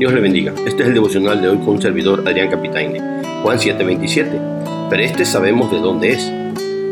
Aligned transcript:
Dios 0.00 0.14
le 0.14 0.20
bendiga. 0.22 0.54
Este 0.66 0.82
es 0.82 0.88
el 0.88 0.94
devocional 0.94 1.42
de 1.42 1.48
hoy 1.48 1.58
con 1.58 1.74
un 1.74 1.82
servidor 1.82 2.26
Adrián 2.26 2.48
Capitaine. 2.48 3.22
Juan 3.42 3.58
7:27. 3.58 4.40
Pero 4.88 5.02
este 5.02 5.26
sabemos 5.26 5.70
de 5.70 5.78
dónde 5.78 6.12
es. 6.12 6.32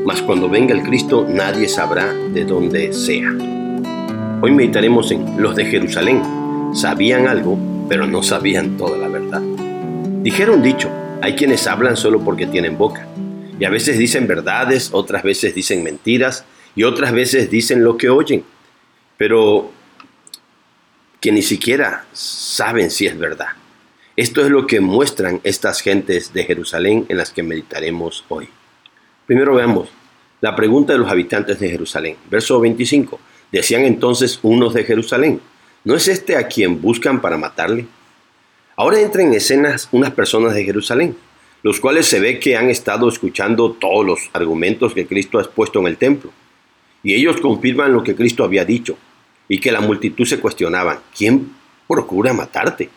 Mas 0.05 0.21
cuando 0.21 0.51
venga 0.51 0.75
el 0.75 0.83
Cristo 0.83 1.27
nadie 1.27 1.69
sabrá 1.69 2.13
de 2.13 2.45
dónde 2.45 2.93
sea. 2.93 3.31
Hoy 4.43 4.51
meditaremos 4.51 5.11
en 5.11 5.41
los 5.41 5.57
de 5.57 5.65
Jerusalén. 5.65 6.21
Sabían 6.75 7.29
algo, 7.29 7.59
pero 7.89 8.07
no 8.07 8.23
sabían 8.23 8.77
toda 8.77 8.99
la 8.99 9.09
verdad. 9.09 9.41
Dijeron 10.23 10.63
dicho, 10.63 10.91
hay 11.23 11.35
quienes 11.35 11.67
hablan 11.67 11.97
solo 11.97 12.21
porque 12.21 12.47
tienen 12.47 12.77
boca. 12.77 13.07
Y 13.59 13.65
a 13.65 13.71
veces 13.71 13.97
dicen 13.97 14.27
verdades, 14.27 14.91
otras 14.93 15.23
veces 15.23 15.55
dicen 15.55 15.83
mentiras 15.83 16.45
y 16.77 16.83
otras 16.83 17.13
veces 17.13 17.51
dicen 17.51 17.85
lo 17.85 17.97
que 17.97 18.11
oyen. 18.11 18.45
Pero 19.17 19.78
que 21.21 21.33
ni 21.33 21.43
siquiera 21.43 22.07
saben 22.13 22.91
si 22.91 23.07
es 23.07 23.19
verdad. 23.19 23.49
Esto 24.17 24.43
es 24.45 24.51
lo 24.51 24.67
que 24.67 24.81
muestran 24.81 25.41
estas 25.45 25.81
gentes 25.81 26.33
de 26.33 26.45
Jerusalén 26.45 27.07
en 27.09 27.17
las 27.19 27.31
que 27.31 27.43
meditaremos 27.43 28.25
hoy. 28.29 28.49
Primero 29.27 29.55
veamos 29.55 29.89
la 30.41 30.57
pregunta 30.57 30.93
de 30.93 30.99
los 30.99 31.11
habitantes 31.11 31.59
de 31.59 31.71
Jerusalén. 31.71 32.17
Verso 32.31 32.61
25. 32.61 33.21
Decían 33.53 33.85
entonces 33.85 34.39
unos 34.43 34.75
de 34.75 34.85
Jerusalén, 34.85 35.41
¿no 35.85 35.95
es 35.95 36.09
este 36.09 36.37
a 36.37 36.47
quien 36.47 36.81
buscan 36.81 37.21
para 37.21 37.37
matarle? 37.37 37.87
Ahora 38.77 39.01
entran 39.01 39.27
en 39.27 39.35
escenas 39.35 39.89
unas 39.91 40.13
personas 40.13 40.55
de 40.55 40.65
Jerusalén, 40.65 41.17
los 41.63 41.81
cuales 41.81 42.07
se 42.07 42.21
ve 42.21 42.39
que 42.39 42.57
han 42.57 42.71
estado 42.71 43.09
escuchando 43.09 43.73
todos 43.73 44.07
los 44.07 44.31
argumentos 44.33 44.95
que 44.95 45.07
Cristo 45.07 45.39
ha 45.39 45.43
expuesto 45.43 45.81
en 45.81 45.87
el 45.89 45.97
templo. 45.97 46.31
Y 47.03 47.15
ellos 47.15 47.41
confirman 47.41 47.93
lo 47.93 48.05
que 48.05 48.15
Cristo 48.15 48.45
había 48.45 48.65
dicho, 48.65 48.97
y 49.49 49.59
que 49.61 49.73
la 49.73 49.81
multitud 49.81 50.27
se 50.27 50.41
cuestionaban, 50.41 50.99
¿quién 51.17 51.53
procura 51.87 52.33
matarte? 52.33 52.91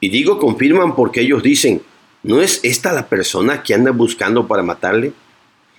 Y 0.00 0.08
digo 0.08 0.38
confirman 0.38 0.94
porque 0.94 1.20
ellos 1.20 1.42
dicen, 1.42 1.82
¿no 2.22 2.40
es 2.40 2.60
esta 2.62 2.92
la 2.92 3.08
persona 3.08 3.62
que 3.62 3.74
anda 3.74 3.90
buscando 3.90 4.46
para 4.46 4.62
matarle? 4.62 5.12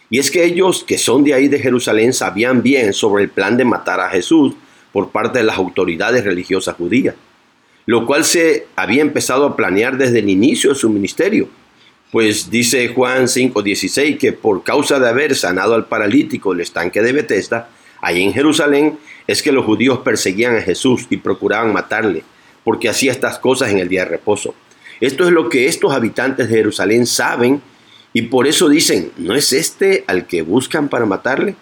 Y 0.10 0.20
es 0.20 0.30
que 0.30 0.44
ellos 0.44 0.84
que 0.84 0.98
son 0.98 1.24
de 1.24 1.34
ahí 1.34 1.48
de 1.48 1.58
Jerusalén 1.58 2.14
sabían 2.14 2.62
bien 2.62 2.94
sobre 2.94 3.24
el 3.24 3.30
plan 3.30 3.56
de 3.56 3.66
matar 3.66 4.02
a 4.02 4.10
Jesús 4.10 4.54
por 4.92 5.10
parte 5.10 5.40
de 5.40 5.46
las 5.46 5.58
autoridades 5.58 6.26
religiosas 6.26 6.76
judías, 6.76 7.16
lo 7.86 8.06
cual 8.06 8.26
se 8.26 8.68
había 8.76 9.02
empezado 9.02 9.46
a 9.46 9.56
planear 9.56 9.98
desde 9.98 10.20
el 10.20 10.30
inicio 10.30 10.72
de 10.72 10.76
su 10.76 10.90
ministerio. 10.90 11.48
Pues 12.12 12.50
dice 12.52 12.90
Juan 12.90 13.30
5:16 13.30 14.18
que 14.18 14.34
por 14.34 14.64
causa 14.64 15.00
de 15.00 15.08
haber 15.08 15.34
sanado 15.34 15.76
al 15.76 15.86
paralítico 15.86 16.52
el 16.52 16.60
estanque 16.60 17.02
de 17.02 17.14
Bethesda, 17.14 17.70
ahí 18.02 18.22
en 18.22 18.34
Jerusalén, 18.34 19.00
es 19.28 19.42
que 19.42 19.52
los 19.52 19.66
judíos 19.66 20.00
perseguían 20.00 20.56
a 20.56 20.62
Jesús 20.62 21.08
y 21.10 21.18
procuraban 21.18 21.74
matarle, 21.74 22.24
porque 22.64 22.90
hacía 22.90 23.12
estas 23.12 23.40
cosas 23.40 23.70
en 23.72 23.80
el 23.80 23.90
día 23.90 24.04
de 24.04 24.12
reposo. 24.12 24.54
Esto 25.00 25.26
es 25.26 25.32
lo 25.32 25.50
que 25.50 25.68
estos 25.68 25.94
habitantes 25.94 26.50
de 26.50 26.56
Jerusalén 26.56 27.06
saben 27.06 27.62
y 28.14 28.24
por 28.24 28.48
eso 28.48 28.70
dicen, 28.70 29.12
¿no 29.18 29.36
es 29.36 29.54
este 29.54 30.04
al 30.08 30.28
que 30.28 30.42
buscan 30.42 30.90
para 30.90 31.06
matarle? 31.06 31.56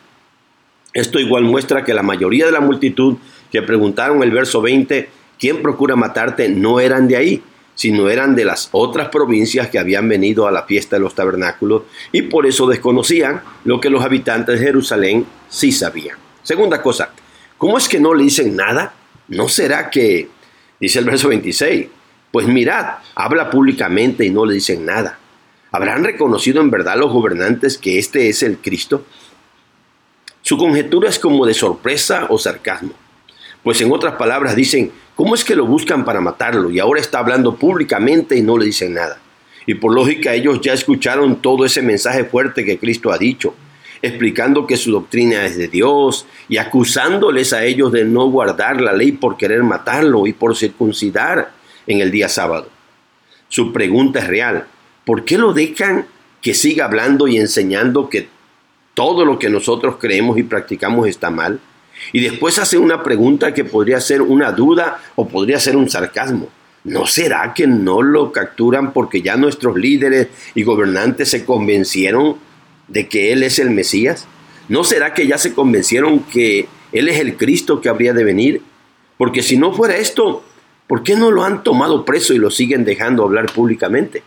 Esto 0.94 1.20
igual 1.20 1.44
muestra 1.44 1.84
que 1.84 1.94
la 1.94 2.04
mayoría 2.04 2.46
de 2.46 2.52
la 2.52 2.60
multitud 2.60 3.18
que 3.52 3.62
preguntaron 3.62 4.24
el 4.24 4.32
verso 4.32 4.62
20, 4.62 5.10
¿quién 5.40 5.62
procura 5.62 5.96
matarte? 5.96 6.50
no 6.50 6.80
eran 6.80 7.08
de 7.08 7.18
ahí, 7.18 7.44
sino 7.76 8.10
eran 8.10 8.36
de 8.36 8.44
las 8.44 8.70
otras 8.72 9.08
provincias 9.10 9.70
que 9.70 9.80
habían 9.80 10.10
venido 10.10 10.48
a 10.48 10.52
la 10.52 10.64
fiesta 10.64 10.98
de 10.98 11.02
los 11.02 11.16
tabernáculos 11.16 11.84
y 12.12 12.24
por 12.24 12.46
eso 12.46 12.68
desconocían 12.68 13.42
lo 13.64 13.80
que 13.80 13.90
los 13.90 14.04
habitantes 14.04 14.60
de 14.60 14.66
Jerusalén 14.66 15.26
sí 15.48 15.72
sabían. 15.72 16.18
Segunda 16.44 16.82
cosa, 16.82 17.14
¿cómo 17.60 17.78
es 17.78 17.88
que 17.88 18.00
no 18.00 18.16
le 18.16 18.24
dicen 18.24 18.56
nada? 18.56 18.94
¿No 19.28 19.48
será 19.48 19.92
que, 19.92 20.28
dice 20.80 20.98
el 20.98 21.06
verso 21.06 21.28
26, 21.28 21.86
pues 22.32 22.48
mirad, 22.48 22.96
habla 23.14 23.52
públicamente 23.52 24.26
y 24.26 24.32
no 24.32 24.46
le 24.46 24.56
dicen 24.56 24.84
nada? 24.84 25.20
¿Habrán 25.72 26.04
reconocido 26.04 26.62
en 26.62 26.72
verdad 26.72 26.98
los 26.98 27.14
gobernantes 27.14 27.78
que 27.78 28.00
este 28.00 28.30
es 28.30 28.42
el 28.42 28.58
Cristo? 28.58 29.06
Su 30.42 30.58
conjetura 30.58 31.10
es 31.10 31.20
como 31.20 31.46
de 31.46 31.54
sorpresa 31.54 32.26
o 32.30 32.40
sarcasmo. 32.40 32.94
Pues 33.64 33.80
en 33.82 33.92
otras 33.92 34.16
palabras 34.16 34.56
dicen, 34.56 34.92
¿cómo 35.16 35.36
es 35.36 35.44
que 35.44 35.56
lo 35.56 35.68
buscan 35.68 36.06
para 36.06 36.22
matarlo 36.22 36.72
y 36.72 36.80
ahora 36.80 37.02
está 37.02 37.20
hablando 37.20 37.56
públicamente 37.56 38.36
y 38.36 38.42
no 38.42 38.58
le 38.58 38.66
dicen 38.66 38.94
nada? 38.94 39.20
Y 39.68 39.76
por 39.76 39.94
lógica 39.94 40.34
ellos 40.34 40.62
ya 40.62 40.74
escucharon 40.74 41.42
todo 41.42 41.66
ese 41.66 41.84
mensaje 41.84 42.24
fuerte 42.24 42.66
que 42.66 42.80
Cristo 42.80 43.12
ha 43.12 43.18
dicho, 43.20 43.54
explicando 44.02 44.66
que 44.66 44.78
su 44.78 44.92
doctrina 44.92 45.46
es 45.46 45.58
de 45.58 45.68
Dios 45.68 46.26
y 46.48 46.58
acusándoles 46.58 47.54
a 47.54 47.64
ellos 47.66 47.92
de 47.92 48.06
no 48.06 48.30
guardar 48.30 48.82
la 48.82 48.94
ley 48.94 49.12
por 49.12 49.38
querer 49.38 49.64
matarlo 49.64 50.28
y 50.28 50.34
por 50.34 50.56
circuncidar 50.56 51.52
en 51.88 52.02
el 52.02 52.12
día 52.12 52.30
sábado. 52.30 52.70
Su 53.50 53.74
pregunta 53.74 54.20
es 54.20 54.28
real, 54.28 54.68
¿por 55.06 55.26
qué 55.26 55.38
lo 55.38 55.54
dejan 55.54 56.06
que 56.42 56.54
siga 56.54 56.86
hablando 56.86 57.28
y 57.28 57.38
enseñando 57.38 58.10
que 58.10 58.30
todo 58.94 59.26
lo 59.26 59.40
que 59.40 59.50
nosotros 59.50 59.98
creemos 60.00 60.38
y 60.38 60.44
practicamos 60.44 61.08
está 61.08 61.30
mal? 61.30 61.60
Y 62.14 62.22
después 62.22 62.58
hace 62.60 62.78
una 62.78 63.04
pregunta 63.04 63.54
que 63.54 63.66
podría 63.66 64.00
ser 64.00 64.22
una 64.22 64.52
duda 64.52 65.02
o 65.16 65.28
podría 65.28 65.60
ser 65.60 65.76
un 65.76 65.90
sarcasmo. 65.90 66.48
¿No 66.86 67.06
será 67.08 67.54
que 67.54 67.68
no 67.68 68.02
lo 68.02 68.32
capturan 68.32 68.94
porque 68.94 69.22
ya 69.22 69.36
nuestros 69.36 69.76
líderes 69.76 70.28
y 70.56 70.64
gobernantes 70.64 71.30
se 71.30 71.44
convencieron 71.44 72.38
de 72.90 73.08
que 73.08 73.32
Él 73.32 73.44
es 73.44 73.60
el 73.60 73.70
Mesías? 73.70 74.28
¿No 74.68 74.84
será 74.84 75.14
que 75.14 75.28
ya 75.28 75.38
se 75.38 75.54
convencieron 75.54 76.20
que 76.20 76.68
Él 76.92 77.08
es 77.10 77.20
el 77.20 77.38
Cristo 77.38 77.82
que 77.82 77.90
habría 77.90 78.14
de 78.14 78.24
venir? 78.24 78.62
Porque 79.18 79.42
si 79.42 79.58
no 79.58 79.74
fuera 79.74 79.98
esto, 79.98 80.44
¿por 80.88 81.04
qué 81.04 81.16
no 81.16 81.32
lo 81.32 81.44
han 81.44 81.64
tomado 81.64 82.06
preso 82.06 82.34
y 82.34 82.38
lo 82.38 82.52
siguen 82.52 82.86
dejando 82.86 83.24
hablar 83.24 83.48
públicamente? 83.52 84.24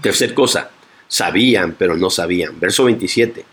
Tercer 0.00 0.34
cosa, 0.34 0.70
sabían, 1.08 1.74
pero 1.78 1.96
no 1.96 2.10
sabían. 2.10 2.58
Verso 2.58 2.84
27. 2.84 3.44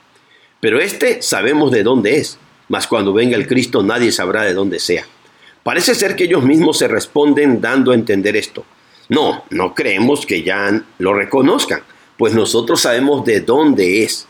Pero 0.59 0.79
este 0.79 1.21
sabemos 1.21 1.71
de 1.71 1.83
dónde 1.83 2.17
es, 2.17 2.39
mas 2.67 2.87
cuando 2.87 3.13
venga 3.13 3.37
el 3.37 3.47
Cristo 3.47 3.83
nadie 3.83 4.11
sabrá 4.11 4.43
de 4.43 4.53
dónde 4.53 4.79
sea. 4.79 5.05
Parece 5.63 5.95
ser 5.95 6.15
que 6.15 6.23
ellos 6.23 6.43
mismos 6.43 6.77
se 6.77 6.87
responden 6.87 7.59
dando 7.59 7.91
a 7.91 7.95
entender 7.95 8.37
esto. 8.37 8.65
No, 9.09 9.43
no 9.49 9.73
creemos 9.73 10.25
que 10.25 10.43
ya 10.43 10.81
lo 10.97 11.13
reconozcan, 11.13 11.81
pues 12.17 12.33
nosotros 12.33 12.81
sabemos 12.81 13.25
de 13.25 13.41
dónde 13.41 14.03
es. 14.03 14.27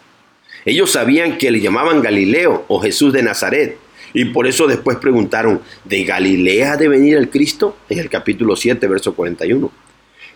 Ellos 0.66 0.92
sabían 0.92 1.38
que 1.38 1.52
le 1.52 1.62
llamaban 1.62 2.02
Galileo 2.02 2.66
o 2.68 2.80
Jesús 2.80 3.14
de 3.14 3.24
Nazaret, 3.24 3.78
y 4.14 4.26
por 4.26 4.48
eso 4.48 4.68
después 4.68 4.98
preguntaron, 4.98 5.62
¿de 5.84 6.04
Galilea 6.04 6.74
ha 6.74 6.78
de 6.78 6.88
venir 6.88 7.18
el 7.18 7.30
Cristo? 7.30 7.78
En 7.90 8.00
el 8.00 8.10
capítulo 8.10 8.56
7, 8.56 8.88
verso 8.88 9.14
41. 9.14 9.72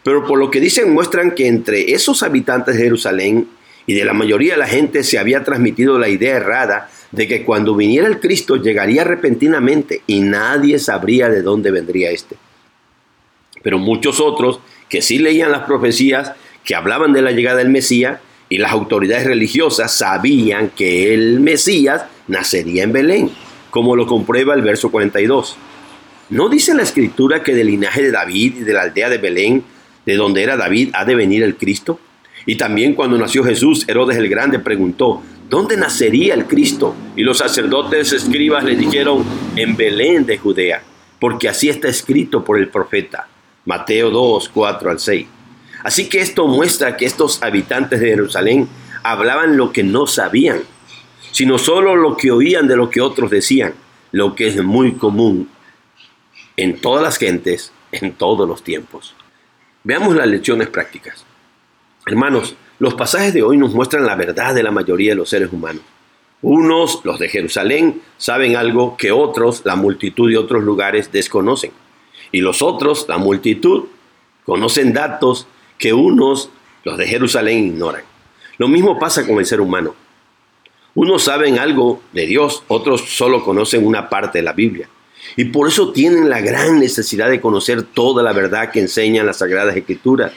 Pero 0.04 0.26
por 0.26 0.40
lo 0.40 0.52
que 0.52 0.60
dicen 0.60 0.94
muestran 0.94 1.32
que 1.32 1.48
entre 1.48 1.94
esos 1.94 2.24
habitantes 2.24 2.76
de 2.76 2.84
Jerusalén 2.84 3.48
y 3.86 3.94
de 3.94 4.06
la 4.06 4.14
mayoría 4.14 4.54
de 4.54 4.60
la 4.60 4.68
gente 4.68 5.04
se 5.04 5.18
había 5.18 5.44
transmitido 5.44 5.98
la 6.00 6.10
idea 6.10 6.38
errada 6.38 6.90
de 7.12 7.28
que 7.28 7.44
cuando 7.44 7.76
viniera 7.76 8.08
el 8.08 8.20
Cristo 8.20 8.56
llegaría 8.56 9.04
repentinamente 9.04 10.02
y 10.08 10.22
nadie 10.22 10.80
sabría 10.80 11.30
de 11.30 11.42
dónde 11.42 11.72
vendría 11.72 12.12
éste. 12.12 12.38
Pero 13.64 13.78
muchos 13.78 14.20
otros 14.20 14.60
que 14.90 15.02
sí 15.02 15.20
leían 15.20 15.52
las 15.52 15.64
profecías 15.64 16.34
que 16.64 16.76
hablaban 16.76 17.14
de 17.14 17.22
la 17.22 17.32
llegada 17.32 17.58
del 17.58 17.70
Mesías 17.70 18.20
y 18.50 18.58
las 18.58 18.72
autoridades 18.72 19.26
religiosas 19.26 19.96
sabían 19.96 20.70
que 20.70 21.14
el 21.14 21.40
Mesías 21.40 22.04
nacería 22.28 22.84
en 22.84 22.92
Belén, 22.92 23.32
como 23.70 23.96
lo 23.96 24.06
comprueba 24.06 24.54
el 24.54 24.62
verso 24.62 24.92
42. 24.92 25.56
¿No 26.30 26.50
dice 26.50 26.74
la 26.74 26.84
escritura 26.84 27.44
que 27.44 27.56
del 27.56 27.68
linaje 27.68 28.02
de 28.02 28.12
David 28.12 28.58
y 28.58 28.60
de 28.62 28.74
la 28.74 28.84
aldea 28.84 29.10
de 29.10 29.18
Belén 29.18 29.64
de 30.06 30.16
donde 30.16 30.44
era 30.44 30.58
David 30.58 30.90
ha 30.94 31.06
de 31.06 31.16
venir 31.16 31.44
el 31.44 31.56
Cristo? 31.56 32.00
Y 32.46 32.56
también 32.56 32.94
cuando 32.94 33.18
nació 33.18 33.44
Jesús, 33.44 33.88
Herodes 33.88 34.18
el 34.18 34.30
Grande 34.30 34.60
preguntó, 34.60 35.22
¿dónde 35.50 35.78
nacería 35.78 36.34
el 36.34 36.46
Cristo? 36.46 36.96
Y 37.16 37.24
los 37.24 37.38
sacerdotes 37.38 38.14
escribas 38.14 38.64
le 38.64 38.76
dijeron, 38.76 39.24
en 39.56 39.76
Belén 39.76 40.26
de 40.26 40.38
Judea, 40.38 40.82
porque 41.20 41.50
así 41.50 41.70
está 41.70 41.88
escrito 41.88 42.44
por 42.44 42.58
el 42.58 42.70
profeta. 42.70 43.28
Mateo 43.66 44.10
2, 44.10 44.50
4 44.50 44.90
al 44.90 45.00
6. 45.00 45.28
Así 45.84 46.10
que 46.10 46.20
esto 46.20 46.48
muestra 46.48 46.98
que 46.98 47.06
estos 47.06 47.42
habitantes 47.42 48.00
de 48.00 48.10
Jerusalén 48.10 48.68
hablaban 49.04 49.58
lo 49.58 49.72
que 49.72 49.84
no 49.84 50.08
sabían, 50.08 50.62
sino 51.32 51.58
solo 51.58 51.96
lo 51.96 52.18
que 52.18 52.32
oían 52.32 52.68
de 52.68 52.76
lo 52.76 52.90
que 52.90 53.02
otros 53.02 53.32
decían, 53.32 53.74
lo 54.12 54.36
que 54.36 54.48
es 54.48 54.64
muy 54.64 54.94
común 54.94 55.50
en 56.58 56.80
todas 56.80 57.04
las 57.04 57.18
gentes, 57.18 57.72
en 57.92 58.14
todos 58.14 58.48
los 58.48 58.64
tiempos. 58.64 59.16
Veamos 59.84 60.16
las 60.16 60.28
lecciones 60.28 60.68
prácticas. 60.68 61.26
Hermanos, 62.06 62.56
los 62.80 62.94
pasajes 62.94 63.34
de 63.34 63.44
hoy 63.44 63.58
nos 63.58 63.74
muestran 63.74 64.06
la 64.06 64.16
verdad 64.16 64.54
de 64.54 64.64
la 64.64 64.72
mayoría 64.72 65.12
de 65.12 65.16
los 65.16 65.30
seres 65.30 65.52
humanos. 65.52 65.84
Unos, 66.42 67.02
los 67.04 67.20
de 67.20 67.30
Jerusalén, 67.30 68.02
saben 68.18 68.56
algo 68.56 68.98
que 68.98 69.12
otros, 69.12 69.62
la 69.64 69.76
multitud 69.76 70.30
de 70.30 70.38
otros 70.38 70.64
lugares, 70.64 71.12
desconocen. 71.12 71.72
Y 72.32 72.42
los 72.42 72.62
otros, 72.62 73.06
la 73.08 73.18
multitud, 73.18 73.86
conocen 74.46 74.94
datos 74.94 75.48
que 75.82 75.92
unos, 75.92 76.50
los 76.84 76.96
de 76.96 77.08
Jerusalén, 77.08 77.66
ignoran. 77.66 78.04
Lo 78.60 78.68
mismo 78.68 79.00
pasa 79.00 79.26
con 79.26 79.40
el 79.40 79.48
ser 79.48 79.60
humano. 79.60 79.96
Unos 80.94 81.24
saben 81.24 81.58
algo 81.58 82.04
de 82.14 82.28
Dios, 82.28 82.64
otros 82.68 83.02
solo 83.10 83.44
conocen 83.44 83.86
una 83.86 84.08
parte 84.08 84.38
de 84.38 84.44
la 84.44 84.54
Biblia. 84.54 84.88
Y 85.36 85.46
por 85.46 85.68
eso 85.68 85.92
tienen 85.92 86.30
la 86.30 86.40
gran 86.40 86.80
necesidad 86.80 87.32
de 87.32 87.42
conocer 87.42 87.82
toda 87.82 88.22
la 88.22 88.32
verdad 88.32 88.70
que 88.70 88.80
enseñan 88.80 89.26
las 89.26 89.40
Sagradas 89.40 89.76
Escrituras, 89.76 90.34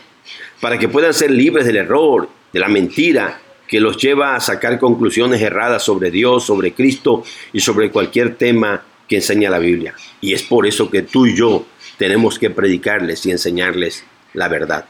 para 0.63 0.79
que 0.79 0.89
puedan 0.89 1.13
ser 1.13 1.31
libres 1.31 1.67
del 1.67 1.77
error, 1.77 2.27
de 2.51 2.61
la 2.61 2.69
mentira, 2.69 3.39
que 3.69 3.81
los 3.81 3.99
lleva 3.99 4.37
a 4.37 4.41
sacar 4.41 4.79
conclusiones 4.79 5.43
erradas 5.43 5.83
sobre 5.83 6.11
Dios, 6.11 6.45
sobre 6.45 6.73
Cristo 6.73 7.23
y 7.53 7.61
sobre 7.61 7.91
cualquier 7.91 8.37
tema 8.37 8.83
que 9.07 9.17
enseña 9.17 9.51
la 9.51 9.59
Biblia. 9.59 9.95
Y 10.23 10.33
es 10.33 10.43
por 10.43 10.67
eso 10.67 10.91
que 10.91 11.03
tú 11.03 11.27
y 11.27 11.37
yo 11.37 11.67
tenemos 11.99 12.39
que 12.39 12.49
predicarles 12.49 13.27
y 13.27 13.31
enseñarles 13.31 14.05
la 14.33 14.49
verdad. 14.49 14.87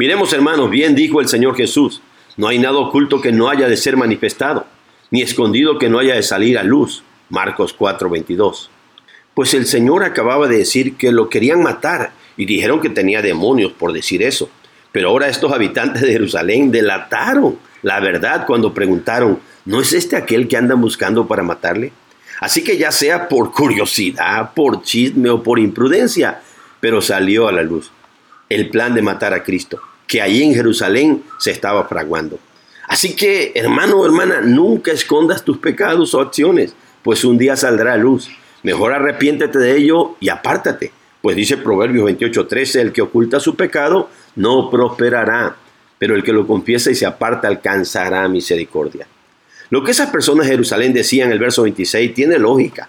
Miremos 0.00 0.32
hermanos, 0.32 0.70
bien 0.70 0.94
dijo 0.94 1.20
el 1.20 1.28
Señor 1.28 1.54
Jesús, 1.54 2.00
no 2.38 2.48
hay 2.48 2.58
nada 2.58 2.78
oculto 2.78 3.20
que 3.20 3.32
no 3.32 3.50
haya 3.50 3.68
de 3.68 3.76
ser 3.76 3.98
manifestado, 3.98 4.64
ni 5.10 5.20
escondido 5.20 5.78
que 5.78 5.90
no 5.90 5.98
haya 5.98 6.14
de 6.14 6.22
salir 6.22 6.58
a 6.58 6.62
luz. 6.62 7.04
Marcos 7.28 7.76
4:22. 7.78 8.70
Pues 9.34 9.52
el 9.52 9.66
Señor 9.66 10.02
acababa 10.02 10.48
de 10.48 10.56
decir 10.56 10.96
que 10.96 11.12
lo 11.12 11.28
querían 11.28 11.62
matar 11.62 12.12
y 12.38 12.46
dijeron 12.46 12.80
que 12.80 12.88
tenía 12.88 13.20
demonios 13.20 13.72
por 13.72 13.92
decir 13.92 14.22
eso. 14.22 14.48
Pero 14.90 15.10
ahora 15.10 15.28
estos 15.28 15.52
habitantes 15.52 16.00
de 16.00 16.12
Jerusalén 16.12 16.70
delataron 16.70 17.58
la 17.82 18.00
verdad 18.00 18.46
cuando 18.46 18.72
preguntaron, 18.72 19.38
¿no 19.66 19.82
es 19.82 19.92
este 19.92 20.16
aquel 20.16 20.48
que 20.48 20.56
andan 20.56 20.80
buscando 20.80 21.28
para 21.28 21.42
matarle? 21.42 21.92
Así 22.40 22.64
que 22.64 22.78
ya 22.78 22.90
sea 22.90 23.28
por 23.28 23.52
curiosidad, 23.52 24.54
por 24.54 24.82
chisme 24.82 25.28
o 25.28 25.42
por 25.42 25.58
imprudencia, 25.58 26.40
pero 26.80 27.02
salió 27.02 27.48
a 27.48 27.52
la 27.52 27.62
luz 27.62 27.92
el 28.48 28.70
plan 28.70 28.94
de 28.94 29.02
matar 29.02 29.34
a 29.34 29.44
Cristo 29.44 29.78
que 30.10 30.20
ahí 30.20 30.42
en 30.42 30.54
Jerusalén 30.54 31.22
se 31.38 31.52
estaba 31.52 31.84
fraguando. 31.84 32.40
Así 32.88 33.14
que, 33.14 33.52
hermano 33.54 33.98
o 33.98 34.04
hermana, 34.04 34.40
nunca 34.40 34.90
escondas 34.90 35.44
tus 35.44 35.58
pecados 35.58 36.12
o 36.14 36.20
acciones, 36.20 36.74
pues 37.04 37.24
un 37.24 37.38
día 37.38 37.54
saldrá 37.54 37.92
a 37.92 37.96
luz. 37.96 38.28
Mejor 38.64 38.92
arrepiéntete 38.92 39.60
de 39.60 39.76
ello 39.76 40.16
y 40.18 40.28
apártate, 40.28 40.90
pues 41.22 41.36
dice 41.36 41.58
Proverbios 41.58 42.04
28:13, 42.10 42.80
el 42.80 42.92
que 42.92 43.02
oculta 43.02 43.38
su 43.38 43.54
pecado 43.54 44.10
no 44.34 44.68
prosperará, 44.68 45.54
pero 45.96 46.16
el 46.16 46.24
que 46.24 46.32
lo 46.32 46.44
confiesa 46.44 46.90
y 46.90 46.96
se 46.96 47.06
aparta 47.06 47.46
alcanzará 47.46 48.26
misericordia. 48.26 49.06
Lo 49.70 49.84
que 49.84 49.92
esas 49.92 50.10
personas 50.10 50.46
de 50.46 50.54
Jerusalén 50.54 50.92
decían 50.92 51.28
en 51.28 51.34
el 51.34 51.38
verso 51.38 51.62
26 51.62 52.14
tiene 52.14 52.36
lógica, 52.36 52.88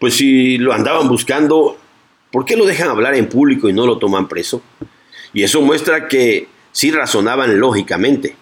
pues 0.00 0.14
si 0.14 0.58
lo 0.58 0.72
andaban 0.72 1.08
buscando, 1.08 1.78
¿por 2.32 2.44
qué 2.44 2.56
lo 2.56 2.66
dejan 2.66 2.88
hablar 2.88 3.14
en 3.14 3.28
público 3.28 3.68
y 3.68 3.72
no 3.72 3.86
lo 3.86 3.98
toman 3.98 4.26
preso? 4.26 4.60
Y 5.32 5.42
eso 5.42 5.60
muestra 5.60 6.08
que 6.08 6.48
sí 6.72 6.90
razonaban 6.90 7.58
lógicamente 7.60 8.36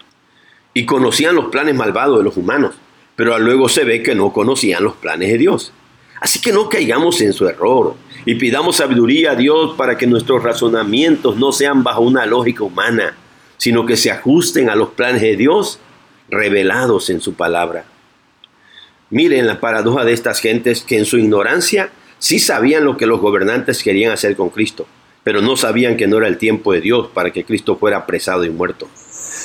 y 0.75 0.85
conocían 0.85 1.35
los 1.35 1.47
planes 1.47 1.75
malvados 1.75 2.19
de 2.19 2.25
los 2.25 2.37
humanos, 2.37 2.75
pero 3.17 3.39
luego 3.39 3.69
se 3.69 3.85
ve 3.85 4.03
que 4.03 4.15
no 4.15 4.33
conocían 4.33 4.85
los 4.85 4.95
planes 4.97 5.31
de 5.31 5.39
Dios. 5.39 5.73
Así 6.21 6.41
que 6.41 6.53
no 6.53 6.69
caigamos 6.69 7.21
en 7.21 7.33
su 7.33 7.47
error 7.49 7.95
y 8.25 8.35
pidamos 8.37 8.77
sabiduría 8.77 9.33
a 9.33 9.37
Dios 9.37 9.75
para 9.77 9.97
que 9.97 10.07
nuestros 10.07 10.43
razonamientos 10.43 11.37
no 11.37 11.53
sean 11.53 11.83
bajo 11.83 12.03
una 12.03 12.27
lógica 12.27 12.65
humana, 12.65 13.17
sino 13.57 13.87
que 13.87 13.97
se 13.97 14.11
ajusten 14.11 14.69
a 14.71 14.77
los 14.77 14.91
planes 14.91 15.23
de 15.23 15.37
Dios 15.37 15.79
revelados 16.29 17.11
en 17.11 17.21
su 17.21 17.35
palabra. 17.35 17.85
Miren 19.11 19.47
la 19.47 19.61
paradoja 19.61 20.05
de 20.05 20.13
estas 20.13 20.41
gentes 20.41 20.83
que 20.83 20.99
en 20.99 21.05
su 21.05 21.19
ignorancia 21.19 21.91
sí 22.19 22.39
sabían 22.39 22.85
lo 22.85 22.97
que 22.97 23.07
los 23.07 23.21
gobernantes 23.21 23.83
querían 23.83 24.13
hacer 24.13 24.37
con 24.37 24.51
Cristo, 24.51 24.87
pero 25.27 25.43
no 25.43 25.57
sabían 25.57 25.97
que 25.97 26.07
no 26.07 26.19
era 26.19 26.29
el 26.29 26.39
tiempo 26.39 26.73
de 26.73 26.81
Dios 26.81 27.09
para 27.13 27.33
que 27.33 27.43
Cristo 27.43 27.75
fuera 27.77 27.97
apresado 27.97 28.45
y 28.45 28.51
muerto. 28.51 28.89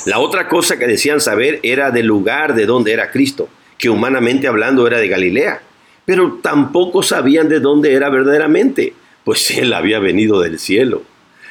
La 0.05 0.19
otra 0.19 0.47
cosa 0.47 0.77
que 0.77 0.85
decían 0.85 1.19
saber 1.19 1.59
era 1.63 1.89
del 1.89 2.05
lugar 2.05 2.53
de 2.53 2.67
donde 2.67 2.93
era 2.93 3.09
Cristo, 3.09 3.49
que 3.79 3.89
humanamente 3.89 4.47
hablando 4.47 4.85
era 4.85 4.99
de 4.99 5.07
Galilea, 5.07 5.63
pero 6.05 6.37
tampoco 6.43 7.01
sabían 7.01 7.49
de 7.49 7.59
dónde 7.59 7.95
era 7.95 8.11
verdaderamente, 8.11 8.93
pues 9.23 9.49
él 9.57 9.73
había 9.73 9.97
venido 9.97 10.39
del 10.39 10.59
cielo. 10.59 11.01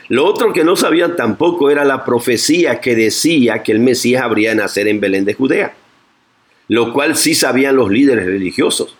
Lo 0.08 0.24
otro 0.26 0.52
que 0.52 0.62
no 0.62 0.76
sabían 0.76 1.16
tampoco 1.16 1.68
era 1.68 1.84
la 1.84 2.04
profecía 2.04 2.80
que 2.80 2.94
decía 2.94 3.64
que 3.64 3.72
el 3.72 3.80
Mesías 3.80 4.22
habría 4.22 4.50
de 4.50 4.56
nacer 4.62 4.86
en 4.86 5.00
Belén 5.00 5.24
de 5.24 5.34
Judea, 5.34 5.74
lo 6.68 6.92
cual 6.92 7.16
sí 7.16 7.34
sabían 7.34 7.74
los 7.74 7.90
líderes 7.90 8.26
religiosos. 8.26 8.94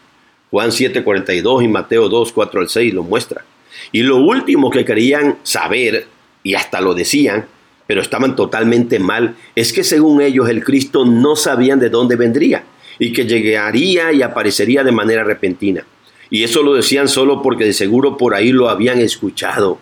Juan 0.51 0.71
7:42 0.71 1.63
y 1.63 1.69
Mateo 1.69 2.09
2, 2.09 2.33
4 2.33 2.61
al 2.63 2.69
6 2.69 2.95
lo 2.95 3.05
muestra. 3.05 3.45
Y 3.93 4.03
lo 4.03 4.17
último 4.17 4.71
que 4.71 4.85
querían 4.85 5.39
saber, 5.43 6.07
y 6.43 6.55
hasta 6.55 6.81
lo 6.81 6.95
decían, 6.95 7.47
pero 7.87 8.03
estaban 8.03 8.37
totalmente 8.37 8.99
mal, 8.99 9.37
es 9.57 9.73
que 9.73 9.83
según 9.83 10.21
ellos 10.21 10.49
el 10.49 10.63
Cristo 10.63 11.05
no 11.05 11.35
sabían 11.35 11.81
de 11.81 11.91
dónde 11.91 12.17
vendría 12.17 12.63
y 13.01 13.13
que 13.13 13.25
llegaría 13.25 14.13
y 14.13 14.23
aparecería 14.23 14.85
de 14.85 14.93
manera 14.93 15.25
repentina. 15.25 15.85
Y 16.31 16.45
eso 16.45 16.63
lo 16.63 16.75
decían 16.75 17.09
solo 17.09 17.43
porque 17.43 17.65
de 17.65 17.73
seguro 17.73 18.17
por 18.17 18.35
ahí 18.35 18.53
lo 18.53 18.69
habían 18.69 19.01
escuchado. 19.01 19.79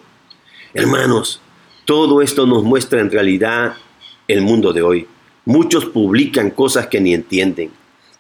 Hermanos, 0.72 1.42
todo 1.84 2.22
esto 2.22 2.46
nos 2.46 2.62
muestra 2.62 3.00
en 3.00 3.10
realidad 3.10 3.74
el 4.26 4.40
mundo 4.40 4.72
de 4.72 4.82
hoy. 4.82 5.06
Muchos 5.44 5.84
publican 5.84 6.50
cosas 6.50 6.86
que 6.86 7.00
ni 7.00 7.12
entienden. 7.12 7.70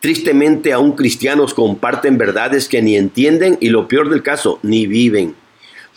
Tristemente 0.00 0.72
aún 0.72 0.92
cristianos 0.92 1.54
comparten 1.54 2.18
verdades 2.18 2.68
que 2.68 2.82
ni 2.82 2.96
entienden 2.96 3.56
y 3.60 3.70
lo 3.70 3.88
peor 3.88 4.10
del 4.10 4.22
caso, 4.22 4.58
ni 4.62 4.86
viven 4.86 5.34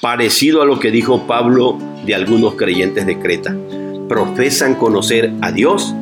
parecido 0.02 0.64
a 0.64 0.66
lo 0.66 0.80
que 0.80 0.92
dijo 0.92 1.28
Pablo 1.28 1.78
de 2.06 2.16
algunos 2.16 2.56
creyentes 2.56 3.06
de 3.06 3.20
Creta. 3.20 3.56
Profesan 4.10 4.76
conocer 4.76 5.32
a 5.42 5.52
Dios, 5.52 5.94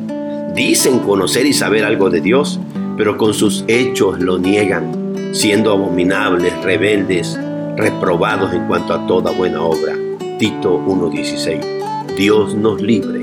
dicen 0.54 1.00
conocer 1.00 1.46
y 1.46 1.52
saber 1.52 1.84
algo 1.84 2.08
de 2.10 2.22
Dios, 2.22 2.58
pero 2.96 3.18
con 3.18 3.34
sus 3.34 3.64
hechos 3.68 4.18
lo 4.18 4.38
niegan, 4.38 5.14
siendo 5.32 5.72
abominables, 5.72 6.52
rebeldes, 6.62 7.38
reprobados 7.76 8.52
en 8.54 8.66
cuanto 8.66 8.94
a 8.94 9.06
toda 9.06 9.30
buena 9.32 9.62
obra. 9.62 9.94
Tito 10.38 10.80
1.16. 10.80 12.16
Dios 12.16 12.54
nos 12.54 12.80
libre 12.80 13.20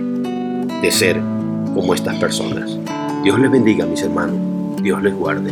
de 0.82 0.92
ser 0.92 1.20
como 1.74 1.96
estas 1.96 2.16
personas. 2.18 2.78
Dios 3.24 3.40
les 3.40 3.52
bendiga, 3.52 3.86
mis 3.86 4.04
hermanos. 4.04 4.38
Dios 4.82 5.02
les 5.02 5.14
guarde. 5.14 5.52